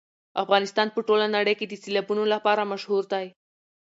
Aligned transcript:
افغانستان 0.43 0.87
په 0.91 0.99
ټوله 1.07 1.27
نړۍ 1.35 1.53
کې 1.59 1.65
د 1.67 1.73
سیلابونو 1.83 2.23
لپاره 2.33 2.69
مشهور 2.71 3.03
دی. 3.13 3.25